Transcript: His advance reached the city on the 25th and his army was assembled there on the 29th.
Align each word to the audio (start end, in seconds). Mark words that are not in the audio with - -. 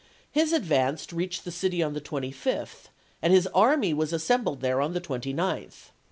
His 0.31 0.51
advance 0.51 1.13
reached 1.13 1.45
the 1.45 1.51
city 1.51 1.83
on 1.83 1.93
the 1.93 2.01
25th 2.01 2.85
and 3.21 3.31
his 3.31 3.45
army 3.53 3.93
was 3.93 4.11
assembled 4.11 4.61
there 4.61 4.81
on 4.81 4.93
the 4.95 4.99
29th. 5.01 5.91